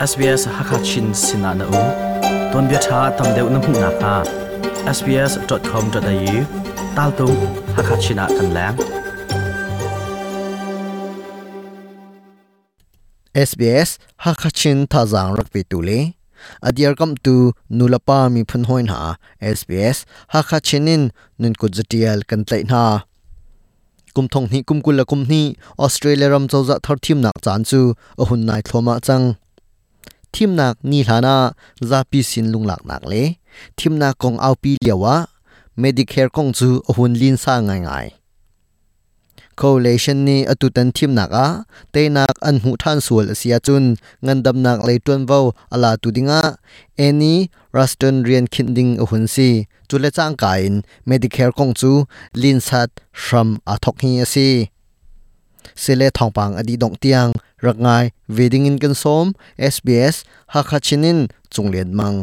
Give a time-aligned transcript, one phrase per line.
[0.00, 1.80] SBS Hakachin Sinana U
[2.52, 4.12] Ton bia tha tam deu na mu na ka
[4.96, 6.36] sbs.com.au
[6.96, 7.26] tal tu
[7.76, 8.76] Hakachina kan lang
[13.48, 13.90] SBS
[14.24, 15.98] Hakachin tha jang rak pi tu le
[16.68, 17.34] adiar kam tu
[17.78, 19.02] nulapa mi phun hoin ha
[19.56, 19.98] SBS
[20.34, 21.02] Hakachinin
[21.40, 22.84] nun ku jatial kan tlai na
[24.16, 25.46] กุมทงนี้กุมกุลละกุมนี้
[25.80, 27.80] ออสเตรเลียรำเจ้าจะทอดทิมหนักจานจู
[28.20, 29.22] อหุนนายทวมาจัง
[30.32, 33.22] kum thim nak chan chu a hun sin lung lak nak le.
[33.76, 35.26] Thim na kong au pi liawa
[35.76, 38.08] medicare kong chu hun lin sa ngai ngai.
[39.56, 41.46] Coalition ni atutan thim nak a,
[41.92, 43.84] te nak an hu than sul sia chun
[44.24, 46.42] ngandam nak le ton vo ala tu dinga.
[47.06, 47.34] Any
[47.74, 50.74] ruston rian khinding hun si chule chang kain
[51.08, 51.90] medicare kong chu
[52.40, 52.90] lin sat
[53.22, 54.48] shram a thok hi asi
[55.82, 57.30] sele thongpang adi dong tiang
[57.64, 58.04] rangai
[58.36, 59.26] wedding in kan som
[59.74, 60.14] sbs
[60.52, 61.18] ha khachinin
[61.52, 62.18] chunglen mang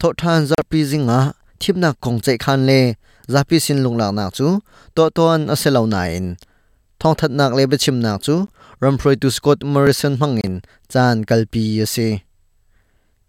[0.00, 1.20] tho than zar pi zinga
[1.60, 2.80] thipna kong chai khan le
[3.32, 4.48] zapi sin lung lak nak chu
[4.96, 6.24] to ton aselo nain
[7.00, 8.34] thong that nak le bechim nak chu
[8.82, 10.54] ramproi tu scott morrison mangin
[10.92, 12.08] chan kalpi ase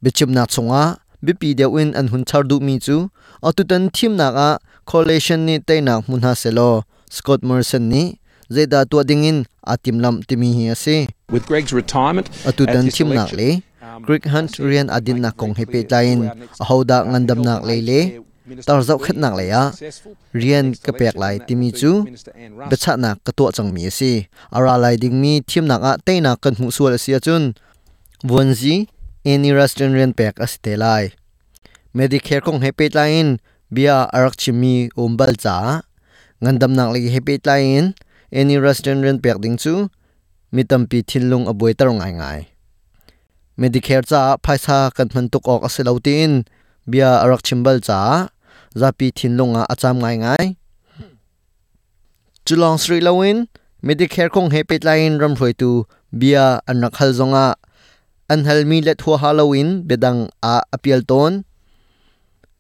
[0.04, 0.84] bechim nak chunga
[1.26, 2.96] bipi de win an hun char du mi chu
[3.48, 4.50] atutan thim nak a
[4.90, 6.70] coalition ni te nak mun ha selo
[7.16, 8.04] scott morrison ni
[8.52, 13.62] zeda to dingin atim lam timi hi ase with Greg's retirement atutan thim nak le.
[14.08, 16.24] Greek Hunt Rian Adin na kong hepe tain
[16.62, 18.02] a hoda ngandam nak le le.
[18.66, 19.64] Tar zau khat nak le ya.
[20.34, 22.06] Rian ka pek lai timi chu.
[22.70, 24.28] Becha na ka to chang mi si.
[24.56, 27.54] Ara lai ding mi thim nak a te na kan mu sual sia chun.
[28.24, 28.88] Wonji
[29.26, 31.12] any restaurant rian pek asite lai.
[31.96, 33.38] Medicare kong hepe tain
[33.74, 35.82] bia arak chimi umbal cha
[36.42, 37.94] ngandam nak le hepe tain
[38.32, 39.90] any restaurant rian pek ding chu?
[40.54, 42.40] Mitampi thilung aboi tarong ai ngai.
[43.58, 46.46] Medicare cha phaisa kan man tuk ok asilautin
[46.90, 48.30] bia arak chimbal cha.
[48.74, 50.46] Zapi thinlunga acham ngai ngai.
[52.46, 53.48] Chulong sri lawin
[53.86, 55.86] medicare kong he petlain ram roi tu.
[56.10, 57.56] Bia anak hal zonga.
[58.30, 61.46] An hal mi let ho halloween bedang a appeal ton.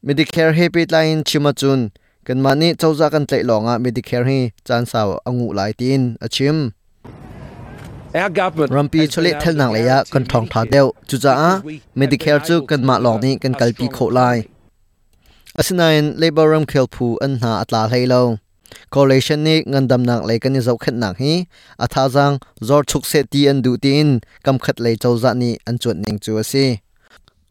[0.05, 1.91] Medicare he line chimachun
[2.29, 6.57] kan mani chawza kan tlai longa medicare hi chan saw angu lai tin achim
[8.75, 10.87] rampi chole thel nang leya kan thong tha deu.
[11.09, 11.51] Chu cha a
[11.99, 14.37] medicare chu kan ma long ni kan kalpi kho lai.
[15.59, 18.21] Asinain labor ram khel phu an na atla hleilo
[18.93, 21.33] coalition ni ngandam nak le kan zau khat nak hi.
[21.83, 22.35] Atha jang
[22.67, 24.09] zor chuk se ti an du tin
[24.45, 26.65] kam khat le chawza ni an chot ning chu ase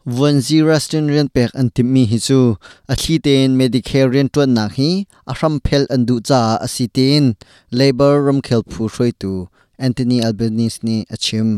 [0.09, 2.57] Vanzi Rustin rian pek an timmi hi chu.
[2.89, 7.37] A thli ten medicare rian tuan nak hi, a ram phel an du cha asitin
[7.71, 9.33] labor ram khel phu hroi tu.
[9.79, 11.49] Anthony Albanese ni achim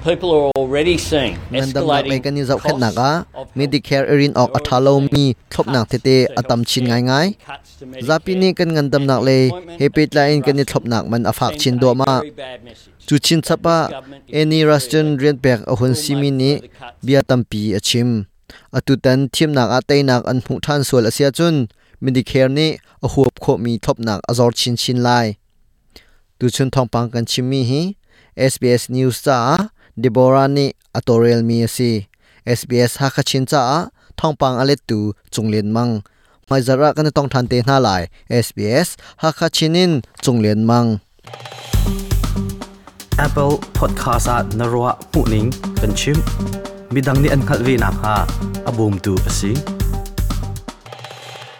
[0.00, 5.66] le escalating kan zau khat nak a costs of medicare erin ok athalo mi thlop
[5.68, 8.56] nak te te atam chin ngai ngai cuts to zapi ni Medicare.
[8.58, 9.38] kan ngandam nak le
[9.80, 13.06] hepe tlain kan ni thlop nak man afak chin do ma Very bad message.
[13.06, 13.76] chu chin chapa
[14.40, 16.52] any restaurant rian pek a hun simi ni
[17.04, 18.08] bia tampi achim
[18.76, 21.68] atutan thim nak atei nak an phu than sual asia chun
[22.04, 22.66] medicare ni
[23.04, 25.26] a huap kho mi thop nak azor chin chin lai
[26.38, 27.82] tu chun thong pang kan chimmi hi
[28.36, 29.36] SBS News cha
[29.98, 32.06] Deborah ni atorial mi asi
[32.46, 35.92] SBS ha kha chin cha thong pang ale tu chunglen mang
[36.50, 38.88] mai zara kan tong than te na lai SBS
[39.22, 39.92] ha kha chinin
[40.22, 40.88] chunglen mang
[43.18, 45.48] Apple Podcast at na ro pu ning
[45.80, 46.18] kan chim
[46.94, 48.14] midang ni an khalvi na kha
[48.70, 49.52] abum tu asi